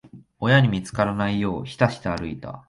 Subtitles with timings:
[0.39, 2.59] 親に見つからないよう、ひたひた歩いてた。